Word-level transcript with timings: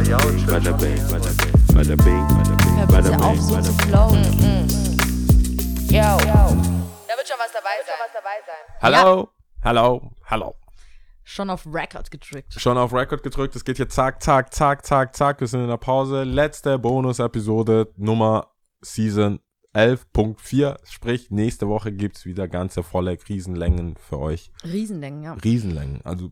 Bada 0.00 0.72
bing, 0.78 0.96
bada 1.10 1.94
bing, 1.94 2.26
bada 2.88 3.10
bing, 3.10 3.20
auf, 3.20 3.38
so 3.38 3.60
zu 3.60 3.72
flowen. 3.84 4.24
Yo. 5.90 6.00
Da 6.00 7.16
wird 7.16 7.28
schon 7.28 7.36
was 7.38 7.52
dabei 7.52 7.76
sein. 7.84 8.54
Hallo, 8.80 9.28
hallo, 9.62 10.10
hallo. 10.24 10.54
Schon 11.22 11.50
auf 11.50 11.66
Record 11.66 12.10
gedrückt. 12.10 12.54
Schon 12.58 12.78
auf 12.78 12.94
Record 12.94 13.22
gedrückt. 13.22 13.54
Es 13.56 13.62
geht 13.62 13.78
jetzt 13.78 13.94
zack, 13.94 14.22
zack, 14.22 14.54
zack, 14.54 14.86
zack, 14.86 15.14
zack. 15.14 15.38
Wir 15.40 15.46
sind 15.46 15.60
in 15.64 15.68
der 15.68 15.76
Pause. 15.76 16.24
Letzte 16.24 16.78
Bonus-Episode 16.78 17.92
Nummer 17.96 18.54
Season 18.80 19.38
11.4. 19.74 20.78
Sprich, 20.84 21.30
nächste 21.30 21.68
Woche 21.68 21.92
gibt's 21.92 22.24
wieder 22.24 22.48
ganze 22.48 22.82
volle 22.82 23.16
Krisenlängen 23.16 23.96
für 23.96 24.18
euch. 24.18 24.50
Riesenlängen, 24.64 25.22
ja. 25.22 25.32
Riesenlängen. 25.34 26.00
Also 26.04 26.30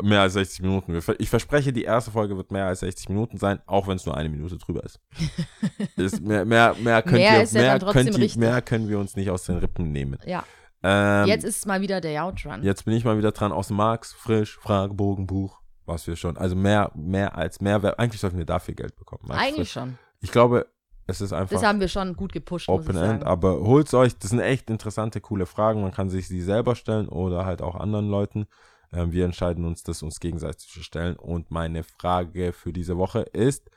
mehr 0.00 0.20
als 0.20 0.34
60 0.34 0.62
Minuten. 0.62 0.98
Ich 1.18 1.28
verspreche, 1.28 1.72
die 1.72 1.84
erste 1.84 2.10
Folge 2.10 2.36
wird 2.36 2.52
mehr 2.52 2.66
als 2.66 2.80
60 2.80 3.08
Minuten 3.08 3.38
sein, 3.38 3.60
auch 3.66 3.88
wenn 3.88 3.96
es 3.96 4.06
nur 4.06 4.16
eine 4.16 4.28
Minute 4.28 4.56
drüber 4.58 4.84
ist. 4.84 5.00
ist 5.96 6.20
mehr, 6.20 6.44
mehr, 6.44 6.74
mehr, 6.80 7.02
könnt 7.02 7.16
Mehr 7.16 7.42
ihr, 7.42 7.44
ja 7.44 7.52
mehr, 7.52 7.78
könnt 7.92 8.16
ihr, 8.16 8.38
mehr 8.38 8.62
können 8.62 8.88
wir 8.88 8.98
uns 8.98 9.16
nicht 9.16 9.30
aus 9.30 9.44
den 9.44 9.56
Rippen 9.58 9.90
nehmen. 9.90 10.18
Ja. 10.24 10.44
Ähm, 10.82 11.26
Jetzt 11.26 11.44
ist 11.44 11.66
mal 11.66 11.80
wieder 11.80 12.00
der 12.00 12.24
Outrun. 12.24 12.62
Jetzt 12.62 12.84
bin 12.84 12.94
ich 12.94 13.04
mal 13.04 13.18
wieder 13.18 13.32
dran 13.32 13.50
aus 13.50 13.68
dem 13.68 13.76
Marx, 13.76 14.12
frisch, 14.12 14.58
Fragebogen, 14.58 15.26
Buch, 15.26 15.60
was 15.84 16.06
wir 16.06 16.14
schon. 16.16 16.36
Also 16.36 16.54
mehr, 16.54 16.92
mehr 16.94 17.36
als 17.36 17.60
Mehrwert. 17.60 17.98
Eigentlich 17.98 18.20
sollten 18.20 18.38
wir 18.38 18.44
dafür 18.44 18.74
Geld 18.74 18.94
bekommen. 18.94 19.22
Max 19.26 19.40
Eigentlich 19.40 19.72
frisch. 19.72 19.72
schon. 19.72 19.98
Ich 20.20 20.30
glaube, 20.30 20.66
es 21.06 21.20
ist 21.20 21.32
einfach 21.32 21.52
Das 21.52 21.62
haben 21.62 21.80
wir 21.80 21.88
schon 21.88 22.14
gut 22.14 22.32
gepusht, 22.32 22.68
Open 22.68 22.96
End, 22.96 23.24
aber 23.24 23.60
holt's 23.60 23.94
euch. 23.94 24.16
Das 24.18 24.30
sind 24.30 24.40
echt 24.40 24.70
interessante, 24.70 25.20
coole 25.20 25.46
Fragen. 25.46 25.82
Man 25.82 25.92
kann 25.92 26.10
sich 26.10 26.26
sie 26.26 26.42
selber 26.42 26.74
stellen 26.74 27.08
oder 27.08 27.46
halt 27.46 27.62
auch 27.62 27.76
anderen 27.76 28.08
Leuten. 28.08 28.46
Ähm, 28.92 29.12
wir 29.12 29.24
entscheiden 29.24 29.64
uns, 29.64 29.82
das 29.82 30.02
uns 30.02 30.18
gegenseitig 30.18 30.68
zu 30.68 30.82
stellen. 30.82 31.16
Und 31.16 31.50
meine 31.50 31.84
Frage 31.84 32.52
für 32.52 32.72
diese 32.72 32.96
Woche 32.98 33.20
ist, 33.20 33.70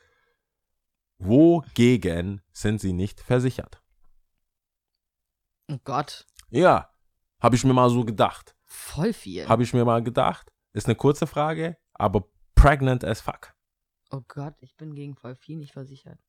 wogegen 1.19 2.41
sind 2.51 2.81
sie 2.81 2.93
nicht 2.93 3.19
versichert? 3.21 3.81
Oh 5.71 5.77
Gott. 5.83 6.25
Ja, 6.49 6.89
habe 7.39 7.55
ich 7.55 7.63
mir 7.63 7.73
mal 7.73 7.89
so 7.89 8.03
gedacht. 8.03 8.55
Voll 8.65 9.13
viel. 9.13 9.47
Habe 9.47 9.63
ich 9.63 9.73
mir 9.73 9.85
mal 9.85 10.03
gedacht. 10.03 10.51
Ist 10.73 10.87
eine 10.87 10.95
kurze 10.95 11.27
Frage, 11.27 11.77
aber 11.93 12.23
pregnant 12.55 13.03
as 13.03 13.21
fuck. 13.21 13.53
oh 14.11 14.21
Gott, 14.27 14.55
ich 14.61 14.75
bin 14.75 14.95
gegen 14.95 15.15
voll 15.15 15.35
viel 15.35 15.57
nicht 15.57 15.73
versichert. 15.73 16.19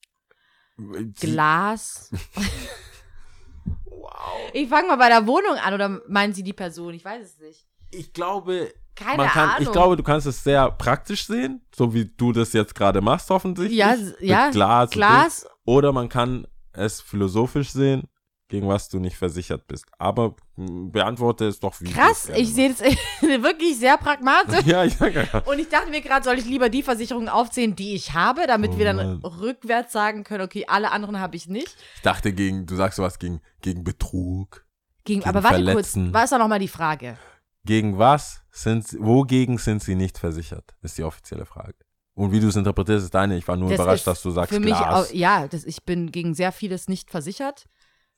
Glas. 1.20 2.10
wow. 3.84 4.50
Ich 4.52 4.68
fange 4.68 4.88
mal 4.88 4.96
bei 4.96 5.08
der 5.08 5.26
Wohnung 5.26 5.56
an 5.56 5.74
oder 5.74 6.00
meinen 6.08 6.32
Sie 6.32 6.42
die 6.42 6.52
Person? 6.52 6.94
Ich 6.94 7.04
weiß 7.04 7.24
es 7.24 7.38
nicht. 7.40 7.66
Ich 7.90 8.12
glaube, 8.12 8.72
Keine 8.94 9.26
kann, 9.26 9.50
Ahnung. 9.50 9.62
ich 9.62 9.72
glaube, 9.72 9.96
du 9.96 10.02
kannst 10.02 10.26
es 10.26 10.44
sehr 10.44 10.70
praktisch 10.70 11.26
sehen, 11.26 11.60
so 11.74 11.92
wie 11.92 12.04
du 12.04 12.32
das 12.32 12.52
jetzt 12.52 12.74
gerade 12.74 13.00
machst, 13.00 13.30
hoffentlich. 13.30 13.72
Ja, 13.72 13.96
ja, 14.20 14.50
Glas. 14.50 14.90
Glas. 14.90 15.46
Oder 15.64 15.92
man 15.92 16.08
kann 16.08 16.46
es 16.72 17.00
philosophisch 17.00 17.70
sehen, 17.70 18.08
gegen 18.50 18.68
was 18.68 18.88
du 18.90 18.98
nicht 18.98 19.16
versichert 19.16 19.66
bist. 19.66 19.86
Aber 19.98 20.34
mh, 20.56 20.90
beantworte 20.92 21.46
es 21.46 21.58
doch 21.60 21.80
wie. 21.80 21.90
Krass, 21.90 22.28
ich 22.36 22.52
sehe 22.52 22.68
das 22.68 22.80
wirklich 23.22 23.78
sehr 23.78 23.96
pragmatisch. 23.96 24.66
Ja, 24.66 24.86
sag 24.90 25.14
ja. 25.14 25.38
Und 25.46 25.58
ich 25.58 25.68
dachte 25.68 25.88
mir 25.90 26.02
gerade, 26.02 26.24
soll 26.24 26.38
ich 26.38 26.44
lieber 26.44 26.68
die 26.68 26.82
Versicherungen 26.82 27.28
aufzählen, 27.30 27.74
die 27.74 27.94
ich 27.94 28.12
habe, 28.12 28.46
damit 28.46 28.72
Oh 28.74 28.78
wir 28.78 28.84
dann 28.84 28.96
Mann. 28.96 29.16
rückwärts 29.24 29.92
sagen 29.92 30.24
können, 30.24 30.44
okay, 30.44 30.66
alle 30.68 30.90
anderen 30.90 31.18
habe 31.20 31.36
ich 31.36 31.48
nicht. 31.48 31.74
Ich 31.96 32.02
dachte 32.02 32.32
gegen, 32.32 32.66
du 32.66 32.76
sagst 32.76 32.96
sowas 32.96 33.18
gegen, 33.18 33.40
gegen 33.62 33.82
Betrug. 33.84 34.66
Gegen, 35.04 35.20
Gegen 35.20 35.28
aber 35.30 35.42
warte 35.42 35.56
Verletzen. 35.64 36.04
kurz, 36.04 36.14
was 36.14 36.24
ist 36.24 36.32
doch 36.32 36.38
nochmal 36.38 36.58
die 36.58 36.68
Frage? 36.68 37.16
Gegen 37.64 37.98
was 37.98 38.42
sind 38.50 38.86
sie, 38.86 38.98
wogegen 39.00 39.58
sind 39.58 39.82
sie 39.82 39.94
nicht 39.94 40.18
versichert? 40.18 40.74
Ist 40.82 40.98
die 40.98 41.04
offizielle 41.04 41.46
Frage. 41.46 41.74
Und 42.14 42.32
wie 42.32 42.40
du 42.40 42.48
es 42.48 42.56
interpretierst, 42.56 43.04
ist 43.04 43.14
deine. 43.14 43.36
Ich 43.38 43.46
war 43.48 43.56
nur 43.56 43.70
Das 43.70 43.76
überrascht, 43.78 44.06
dass 44.06 44.20
du 44.22 44.30
sagst 44.30 44.52
Für 44.52 44.60
mich, 44.60 44.74
Glas. 44.76 45.08
auch, 45.10 45.14
ja, 45.14 45.46
das, 45.48 45.64
ich 45.64 45.84
bin 45.84 46.10
gegen 46.12 46.34
sehr 46.34 46.52
vieles 46.52 46.88
nicht 46.88 47.10
versichert. 47.10 47.64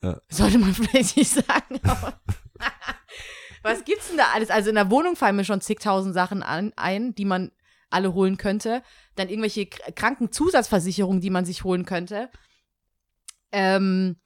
Ja. 0.03 0.17
Sollte 0.29 0.57
man 0.59 0.73
vielleicht 0.73 1.17
nicht 1.17 1.31
sagen. 1.31 1.79
was 3.63 3.83
gibt's 3.85 4.09
denn 4.09 4.17
da 4.17 4.25
alles? 4.33 4.49
Also 4.49 4.69
in 4.69 4.75
der 4.75 4.91
Wohnung 4.91 5.15
fallen 5.15 5.35
mir 5.35 5.45
schon 5.45 5.61
zigtausend 5.61 6.13
Sachen 6.13 6.43
an, 6.43 6.73
ein, 6.75 7.15
die 7.15 7.25
man 7.25 7.51
alle 7.89 8.13
holen 8.13 8.37
könnte. 8.37 8.83
Dann 9.15 9.29
irgendwelche 9.29 9.65
Krankenzusatzversicherungen, 9.65 11.21
die 11.21 11.29
man 11.29 11.45
sich 11.45 11.63
holen 11.63 11.85
könnte. 11.85 12.29
Ähm, 13.51 14.17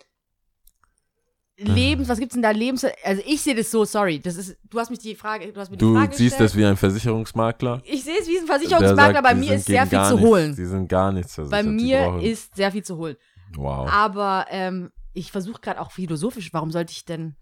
Lebens, 1.60 2.08
was 2.08 2.20
gibt's 2.20 2.34
denn 2.34 2.44
da? 2.44 2.52
Lebens, 2.52 2.86
also 3.04 3.22
ich 3.26 3.42
sehe 3.42 3.56
das 3.56 3.72
so, 3.72 3.84
sorry, 3.84 4.20
das 4.20 4.36
ist, 4.36 4.58
du 4.70 4.80
hast 4.80 4.92
mich 4.92 5.00
die 5.00 5.16
Frage, 5.16 5.52
du 5.52 5.60
hast 5.60 5.72
mir 5.72 5.78
die 5.78 5.84
Du 5.84 5.96
Frage 5.96 6.16
siehst 6.16 6.34
gestellt. 6.38 6.50
das 6.52 6.56
wie 6.56 6.66
ein 6.66 6.78
Versicherungsmakler. 6.78 7.82
Ich 7.84 8.04
sehe 8.04 8.16
es 8.20 8.28
wie 8.28 8.38
ein 8.38 8.46
Versicherungsmakler, 8.46 9.14
sagt, 9.14 9.24
bei 9.24 9.34
die 9.34 9.40
mir 9.40 9.56
ist 9.56 9.66
sehr 9.66 9.88
viel 9.88 9.98
gar 9.98 10.08
zu 10.10 10.16
nichts. 10.18 10.30
holen. 10.30 10.56
Die 10.56 10.66
sind 10.66 10.88
gar 10.88 11.12
nichts 11.12 11.34
versichert. 11.34 11.52
Bei 11.60 11.64
die 11.64 11.70
mir 11.76 12.20
ist 12.22 12.56
sehr 12.56 12.72
viel 12.72 12.84
zu 12.84 12.98
holen. 12.98 13.18
Wow. 13.56 13.90
Aber 13.91 14.46
ähm, 14.50 14.91
ich 15.13 15.31
versuche 15.31 15.62
gerade 15.62 15.81
auch 15.81 15.91
philosophisch, 15.91 16.53
warum 16.53 16.72
sollte 16.72 16.91
ich 16.91 17.06
denn. 17.06 17.35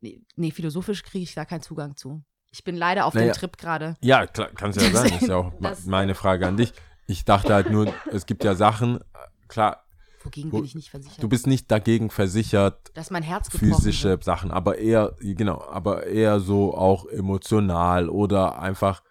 Nee, 0.00 0.20
nee 0.36 0.50
philosophisch 0.50 1.02
kriege 1.02 1.22
ich 1.24 1.34
da 1.34 1.44
keinen 1.44 1.62
Zugang 1.62 1.96
zu. 1.96 2.22
Ich 2.50 2.64
bin 2.64 2.76
leider 2.76 3.06
auf 3.06 3.14
Naja. 3.14 3.32
dem 3.32 3.38
Trip 3.38 3.56
gerade. 3.56 3.96
Ja, 4.02 4.26
klar, 4.26 4.48
kann 4.48 4.70
es 4.70 4.76
ja 4.76 4.90
sein. 4.90 5.10
Das 5.10 5.22
ist 5.22 5.28
ja 5.28 5.36
auch 5.36 5.52
meine 5.86 6.14
Frage 6.16 6.46
an 6.46 6.56
dich. 6.56 6.72
Ich 7.06 7.24
dachte 7.24 7.54
halt 7.54 7.70
nur, 7.70 7.92
es 8.10 8.26
gibt 8.26 8.44
ja 8.44 8.54
Sachen, 8.54 8.98
äh, 9.00 9.02
klar, 9.48 9.82
Wogegen 10.22 10.50
Wo- 10.50 10.56
bin 10.56 10.64
ich 10.64 10.74
nicht 10.74 10.90
versichert? 10.90 11.22
du 11.22 11.28
bist 11.28 11.46
nicht 11.46 11.70
dagegen 11.70 12.10
versichert, 12.10 12.90
Dass 12.94 13.10
mein 13.10 13.22
Herz 13.22 13.48
physische 13.48 14.08
wird. 14.10 14.24
Sachen, 14.24 14.50
aber 14.50 14.76
eher, 14.78 15.14
genau, 15.20 15.62
aber 15.68 16.04
eher 16.06 16.40
so 16.40 16.74
auch 16.74 17.06
emotional 17.06 18.08
oder 18.08 18.58
einfach, 18.58 19.02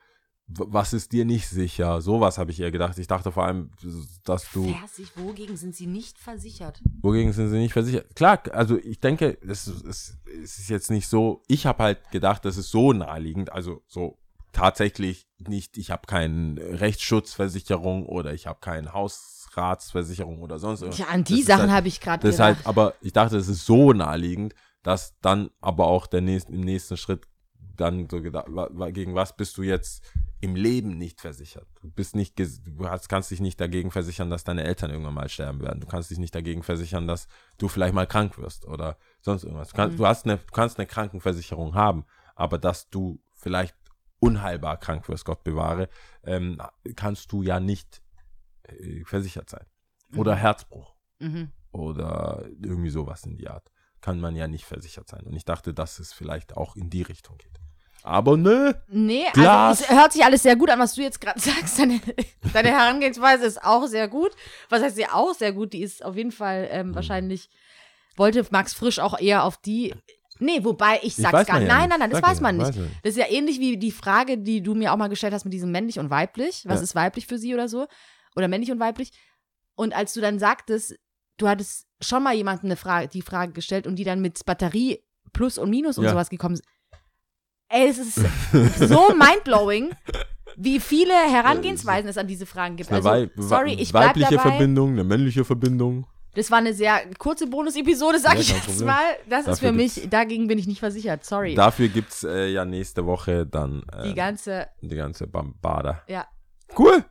was 0.47 0.93
ist 0.93 1.11
dir 1.11 1.25
nicht 1.25 1.47
sicher? 1.47 2.01
Sowas 2.01 2.37
habe 2.37 2.51
ich 2.51 2.59
eher 2.59 2.71
gedacht. 2.71 2.97
Ich 2.99 3.07
dachte 3.07 3.31
vor 3.31 3.45
allem, 3.45 3.71
dass 4.25 4.51
du. 4.51 4.63
Versich, 4.73 5.09
wogegen 5.15 5.57
sind 5.57 5.75
sie 5.75 5.87
nicht 5.87 6.19
versichert? 6.19 6.81
Wogegen 7.01 7.33
sind 7.33 7.49
sie 7.49 7.57
nicht 7.57 7.73
versichert? 7.73 8.15
Klar, 8.15 8.43
also 8.51 8.77
ich 8.77 8.99
denke, 8.99 9.37
es, 9.41 9.67
ist- 9.67 9.83
es, 9.85 10.17
es 10.43 10.59
ist 10.59 10.69
jetzt 10.69 10.91
nicht 10.91 11.07
so, 11.07 11.41
ich 11.47 11.65
habe 11.65 11.81
halt 11.83 12.11
gedacht, 12.11 12.45
das 12.45 12.57
ist 12.57 12.69
so 12.69 12.93
naheliegend, 12.93 13.51
also 13.51 13.81
so 13.87 14.19
tatsächlich 14.51 15.27
nicht, 15.39 15.77
ich 15.77 15.89
habe 15.91 16.03
keine 16.07 16.55
Rechtsschutzversicherung 16.79 18.05
oder 18.05 18.33
ich 18.33 18.47
habe 18.47 18.59
keine 18.61 18.93
Hausratsversicherung 18.93 20.41
oder 20.41 20.59
sonst 20.59 20.81
irgendwas. 20.81 20.99
Ja, 20.99 21.07
an 21.07 21.23
Das 21.23 21.27
die 21.33 21.39
ist 21.41 21.47
Sachen 21.47 21.61
halt, 21.63 21.71
habe 21.71 21.87
ich 21.87 21.99
gerade 21.99 22.21
Das 22.21 22.35
ist 22.35 22.37
gedacht. 22.37 22.57
halt, 22.57 22.67
aber 22.67 22.93
ich 23.01 23.13
dachte, 23.13 23.37
es 23.37 23.47
ist 23.47 23.65
so 23.65 23.93
naheliegend, 23.93 24.53
dass 24.83 25.15
dann 25.21 25.49
aber 25.61 25.87
auch 25.87 26.07
der 26.07 26.21
nächsten, 26.21 26.53
im 26.53 26.61
nächsten 26.61 26.97
Schritt 26.97 27.25
dann 27.75 28.07
so 28.09 28.21
gedacht, 28.21 28.45
gegen 28.93 29.15
was 29.15 29.35
bist 29.35 29.57
du 29.57 29.63
jetzt 29.63 30.03
im 30.45 30.55
Leben 30.55 30.97
nicht 30.97 31.19
versichert? 31.21 31.67
Du 31.81 31.89
bist 31.89 32.15
nicht, 32.15 32.37
du 32.39 32.87
hast, 32.87 33.09
kannst 33.09 33.31
dich 33.31 33.41
nicht 33.41 33.59
dagegen 33.59 33.89
versichern, 33.89 34.29
dass 34.29 34.43
deine 34.43 34.63
Eltern 34.63 34.91
irgendwann 34.91 35.15
mal 35.15 35.27
sterben 35.27 35.59
werden. 35.61 35.79
Du 35.79 35.87
kannst 35.87 36.11
dich 36.11 36.19
nicht 36.19 36.35
dagegen 36.35 36.61
versichern, 36.61 37.07
dass 37.07 37.27
du 37.57 37.67
vielleicht 37.67 37.95
mal 37.95 38.05
krank 38.05 38.37
wirst 38.37 38.65
oder 38.65 38.97
sonst 39.21 39.43
irgendwas. 39.43 39.69
Du, 39.69 39.75
kannst, 39.75 39.93
Mhm. 39.93 39.97
du, 39.97 40.07
hast 40.07 40.25
eine, 40.25 40.37
du 40.37 40.51
kannst 40.53 40.77
eine 40.77 40.85
Krankenversicherung 40.85 41.73
haben, 41.73 42.05
aber 42.35 42.57
dass 42.59 42.89
du 42.89 43.19
vielleicht 43.33 43.75
unheilbar 44.19 44.77
krank 44.77 45.09
wirst, 45.09 45.25
Gott 45.25 45.43
bewahre, 45.43 45.89
ähm, 46.23 46.61
kannst 46.95 47.31
du 47.31 47.41
ja 47.41 47.59
nicht 47.59 48.01
äh, 48.63 49.03
versichert 49.03 49.49
sein. 49.49 49.65
Oder 50.15 50.35
Herzbruch 50.35 50.95
mhm. 51.19 51.51
oder 51.71 52.45
irgendwie 52.61 52.89
sowas 52.91 53.25
in 53.25 53.35
die 53.37 53.49
Art. 53.49 53.71
Kann 53.99 54.19
man 54.19 54.35
ja 54.35 54.47
nicht 54.47 54.65
versichert 54.65 55.09
sein. 55.09 55.25
Und 55.25 55.33
ich 55.35 55.45
dachte, 55.45 55.73
dass 55.73 55.97
es 55.99 56.13
vielleicht 56.13 56.55
auch 56.55 56.75
in 56.75 56.89
die 56.91 57.01
Richtung 57.01 57.37
geht. 57.37 57.59
Aber 58.05 58.37
nö. 58.37 58.71
Nee, 58.87 59.25
Glas. 59.33 59.81
also 59.81 59.83
es 59.93 59.99
hört 59.99 60.13
sich 60.13 60.23
alles 60.23 60.43
sehr 60.43 60.55
gut 60.55 60.69
an, 60.69 60.77
was 60.79 60.93
du 60.93 61.01
jetzt 61.01 61.19
gerade 61.19 61.39
sagst. 61.39 61.79
Deine, 61.79 61.99
deine 62.53 62.69
Herangehensweise 62.69 63.45
ist 63.45 63.63
auch 63.63 63.87
sehr 63.87 64.07
gut. 64.07 64.31
Was 64.69 64.83
heißt 64.83 64.95
sie 64.95 65.07
auch 65.07 65.33
sehr 65.33 65.53
gut? 65.53 65.73
Die 65.73 65.81
ist 65.81 66.05
auf 66.05 66.15
jeden 66.15 66.31
Fall 66.31 66.67
ähm, 66.71 66.87
Hm. 66.89 66.95
wahrscheinlich, 66.95 67.49
wollte 68.15 68.45
Max 68.51 68.73
Frisch 68.75 68.99
auch 68.99 69.19
eher 69.19 69.43
auf 69.43 69.57
die. 69.57 69.93
Nee, 70.37 70.63
wobei 70.63 70.97
ich 70.97 71.05
Ich 71.07 71.15
sag's 71.15 71.33
weiß 71.33 71.47
gar 71.47 71.59
nicht. 71.59 71.67
ja 71.69 71.77
nein, 71.79 71.89
nein, 71.89 71.99
nein, 71.99 72.09
das 72.11 72.21
weiß 72.21 72.41
man 72.41 72.57
nicht. 72.57 72.67
weiß 72.67 72.75
man 72.75 72.85
nicht. 72.85 72.97
Das 73.03 73.11
ist 73.11 73.17
ja 73.17 73.27
ähnlich 73.29 73.59
wie 73.59 73.77
die 73.77 73.91
Frage, 73.91 74.37
die 74.37 74.61
du 74.61 74.75
mir 74.75 74.93
auch 74.93 74.97
mal 74.97 75.07
gestellt 75.07 75.33
hast 75.33 75.45
mit 75.45 75.53
diesem 75.53 75.71
männlich 75.71 75.97
und 75.97 76.09
weiblich. 76.09 76.63
Was 76.67 76.77
Ja. 76.79 76.83
ist 76.83 76.93
weiblich 76.95 77.25
für 77.25 77.37
sie 77.39 77.53
oder 77.53 77.67
so? 77.69 77.87
Oder 78.35 78.47
männlich 78.47 78.69
und 78.71 78.79
weiblich. 78.79 79.11
Und 79.75 79.95
als 79.95 80.13
du 80.13 80.21
dann 80.21 80.37
sagtest, 80.37 80.95
du 81.37 81.47
hattest 81.47 81.87
schon 82.01 82.21
mal 82.21 82.35
jemanden 82.35 82.67
eine 82.67 82.75
Frage, 82.75 83.07
die 83.07 83.21
Frage 83.21 83.53
gestellt 83.53 83.87
und 83.87 83.95
die 83.95 84.03
dann 84.03 84.21
mit 84.21 84.45
Batterie 84.45 85.01
Plus 85.33 85.57
und 85.57 85.69
Minus 85.69 85.97
und 85.97 86.03
Ja. 86.03 86.11
sowas 86.11 86.29
gekommen 86.29 86.57
sind. 86.57 86.65
Ey, 87.69 87.87
es 87.89 87.97
ist 87.97 88.15
so 88.89 89.09
mindblowing, 89.17 89.91
wie 90.55 90.79
viele 90.79 91.13
Herangehensweisen 91.13 92.09
es 92.09 92.17
an 92.17 92.27
diese 92.27 92.45
Fragen 92.45 92.75
gibt. 92.75 92.91
Also, 92.91 93.09
Wei- 93.09 93.29
sorry, 93.37 93.73
ich 93.73 93.91
bleib 93.91 94.09
weibliche 94.09 94.35
dabei. 94.35 94.49
Verbindung, 94.51 94.91
eine 94.91 95.03
männliche 95.03 95.43
Verbindung. 95.43 96.05
Das 96.35 96.51
war 96.51 96.57
eine 96.57 96.73
sehr 96.73 96.99
kurze 97.17 97.47
Bonus-Episode, 97.47 98.19
sag 98.19 98.33
Ja, 98.35 98.41
ich 98.41 98.51
jetzt 98.51 98.65
Problem. 98.65 98.87
mal. 98.87 99.03
Das 99.29 99.39
ist 99.41 99.47
Dafür 99.47 99.69
für 99.69 99.73
mich, 99.73 100.09
dagegen 100.09 100.47
bin 100.47 100.59
ich 100.59 100.67
nicht 100.67 100.79
versichert. 100.79 101.23
Sorry. 101.23 101.55
Dafür 101.55 101.87
gibt 101.87 102.11
es 102.11 102.23
äh, 102.25 102.47
ja 102.47 102.65
nächste 102.65 103.05
Woche 103.05 103.45
dann 103.45 103.83
äh, 103.91 104.09
die 104.09 104.13
ganze, 104.13 104.67
die 104.81 104.95
ganze 104.95 105.27
Bambada. 105.27 106.01
ja. 106.07 106.25
Cool. 106.77 107.05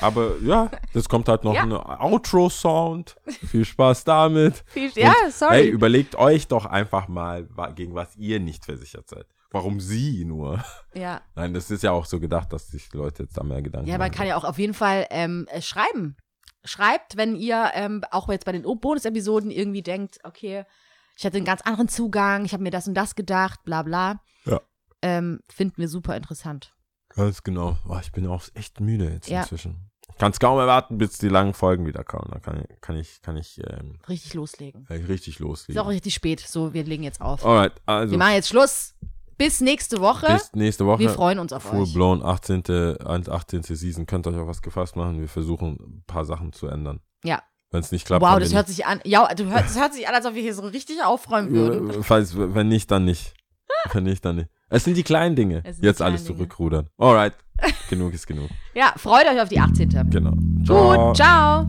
Aber 0.00 0.36
ja, 0.42 0.70
das 0.94 1.06
kommt 1.08 1.28
halt 1.28 1.44
noch 1.44 1.54
Ja. 1.54 1.62
ein 1.64 1.72
Outro-Sound. 1.72 3.16
Viel 3.50 3.64
Spaß 3.64 4.04
damit. 4.04 4.64
Viel, 4.66 4.90
ja, 4.94 5.14
Und, 5.24 5.32
sorry. 5.34 5.54
Hey, 5.56 5.68
überlegt 5.68 6.14
euch 6.16 6.48
doch 6.48 6.64
einfach 6.66 7.06
mal, 7.08 7.46
gegen 7.74 7.94
was 7.94 8.16
ihr 8.16 8.40
nicht 8.40 8.64
versichert 8.64 9.08
seid. 9.08 9.26
Warum 9.50 9.80
sie 9.80 10.24
nur? 10.24 10.62
Ja. 10.94 11.22
Nein, 11.34 11.54
das 11.54 11.70
ist 11.70 11.82
ja 11.82 11.92
auch 11.92 12.04
so 12.04 12.20
gedacht, 12.20 12.52
dass 12.52 12.68
sich 12.68 12.92
Leute 12.92 13.24
jetzt 13.24 13.36
da 13.38 13.42
mehr 13.42 13.62
Gedanken 13.62 13.88
Ja, 13.88 13.94
man 13.98 14.08
machen. 14.08 14.16
kann 14.18 14.26
ja 14.26 14.36
auch 14.36 14.44
auf 14.44 14.58
jeden 14.58 14.74
Fall 14.74 15.06
ähm, 15.10 15.46
äh, 15.50 15.62
schreiben. 15.62 16.16
Schreibt, 16.64 17.16
wenn 17.16 17.36
ihr 17.36 17.70
ähm, 17.74 18.02
auch 18.10 18.28
jetzt 18.28 18.44
bei 18.44 18.52
den 18.52 18.62
Bonus-Episoden 18.64 19.50
irgendwie 19.50 19.82
denkt, 19.82 20.18
okay, 20.24 20.64
ich 21.16 21.24
hatte 21.24 21.36
einen 21.36 21.46
ganz 21.46 21.62
anderen 21.62 21.88
Zugang, 21.88 22.44
ich 22.44 22.52
habe 22.52 22.62
mir 22.62 22.70
das 22.70 22.88
und 22.88 22.94
das 22.94 23.14
gedacht, 23.14 23.60
bla 23.64 23.82
bla. 23.82 24.20
Ja. 24.44 24.60
Ähm, 25.00 25.40
finden 25.48 25.76
wir 25.78 25.88
super 25.88 26.16
interessant. 26.16 26.74
Ganz 27.10 27.42
genau. 27.42 27.78
Boah, 27.86 28.00
ich 28.00 28.12
bin 28.12 28.26
auch 28.26 28.42
echt 28.54 28.80
müde 28.80 29.10
jetzt 29.10 29.28
Ja. 29.28 29.40
inzwischen. 29.42 29.90
Ich 30.10 30.18
kann 30.18 30.32
es 30.32 30.40
kaum 30.40 30.58
erwarten, 30.58 30.98
bis 30.98 31.18
die 31.18 31.28
langen 31.28 31.52
Folgen 31.54 31.86
wieder 31.86 32.02
kommen. 32.04 32.30
Da 32.32 32.38
kann, 32.40 32.64
kann 32.80 32.96
ich, 32.96 33.20
kann 33.22 33.36
ich 33.36 33.60
ähm, 33.66 33.98
Richtig 34.08 34.34
loslegen. 34.34 34.84
kann 34.86 35.00
ich 35.00 35.08
richtig 35.08 35.34
Ist 35.36 35.40
auch 35.42 35.48
loslegen. 35.48 35.86
richtig 35.88 36.14
spät. 36.14 36.40
So, 36.40 36.72
wir 36.74 36.84
legen 36.84 37.02
jetzt 37.02 37.20
auf. 37.20 37.44
Alright, 37.44 37.72
also 37.86 38.12
Wir 38.12 38.18
machen 38.18 38.34
jetzt 38.34 38.48
Schluss. 38.48 38.94
Bis 39.38 39.60
nächste 39.60 40.00
Woche. 40.00 40.26
bis 40.32 40.50
nächste 40.54 40.86
Woche. 40.86 40.98
wir 41.00 41.10
freuen 41.10 41.38
uns 41.38 41.52
auf 41.52 41.62
Full 41.64 41.82
euch. 41.82 41.92
blown 41.94 42.22
18. 42.22 42.62
18. 43.28 43.62
Season. 43.62 44.06
Könnt 44.06 44.26
euch 44.26 44.36
auf 44.36 44.46
was 44.48 44.62
gefasst 44.62 44.96
machen. 44.96 45.20
Wir 45.20 45.28
versuchen 45.28 45.76
ein 45.80 46.04
paar 46.06 46.24
Sachen 46.24 46.52
zu 46.52 46.68
ändern. 46.68 47.00
Ja. 47.24 47.42
Wenn 47.70 47.80
es 47.80 47.90
nicht 47.92 48.06
klappt, 48.06 48.22
Wow, 48.24 48.38
das 48.38 48.54
hört 48.54 48.68
sich 48.68 48.86
an. 48.86 49.00
Ja, 49.04 49.26
du 49.34 49.44
hört, 49.46 49.64
das 49.64 49.78
hört 49.78 49.92
sich 49.92 50.08
an, 50.08 50.14
als 50.14 50.24
ob 50.24 50.34
wir 50.34 50.42
hier 50.42 50.54
so 50.54 50.62
richtig 50.62 51.02
aufräumen 51.04 51.50
würden. 51.50 51.90
Äh, 51.90 52.02
Falls, 52.02 52.34
wenn 52.36 52.68
nicht, 52.68 52.90
dann 52.90 53.04
nicht. 53.04 53.34
Wenn 53.92 54.04
nicht, 54.04 54.24
dann 54.24 54.36
nicht. 54.36 54.48
Es 54.68 54.84
sind 54.84 54.96
die 54.96 55.02
kleinen 55.02 55.36
Dinge. 55.36 55.62
Jetzt 55.64 55.80
kleinen 55.80 56.00
alles 56.02 56.24
Dinge. 56.24 56.36
zurückrudern. 56.38 56.88
Alright. 56.98 57.34
genug 57.90 58.14
ist 58.14 58.26
genug. 58.26 58.48
Ja, 58.74 58.92
freut 58.96 59.26
euch 59.26 59.40
auf 59.40 59.48
die 59.48 59.58
18. 59.60 60.10
Genau. 60.10 60.32
Gut, 60.32 61.16
ciao. 61.16 61.68